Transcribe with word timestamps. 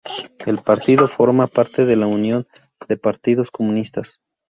El 0.47 0.57
partido 0.63 1.07
forma 1.07 1.45
parte 1.45 1.85
de 1.85 1.95
la 1.95 2.07
Unión 2.07 2.47
de 2.87 2.97
Partidos 2.97 3.51
Comunistas. 3.51 4.19